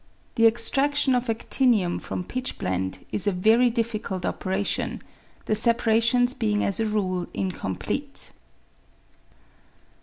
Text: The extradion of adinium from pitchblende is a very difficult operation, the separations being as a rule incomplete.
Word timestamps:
The 0.33 0.47
extradion 0.51 1.13
of 1.15 1.25
adinium 1.27 2.01
from 2.01 2.23
pitchblende 2.23 3.05
is 3.11 3.27
a 3.27 3.31
very 3.31 3.69
difficult 3.69 4.25
operation, 4.25 5.03
the 5.45 5.53
separations 5.53 6.33
being 6.33 6.63
as 6.63 6.79
a 6.79 6.87
rule 6.87 7.27
incomplete. 7.35 8.31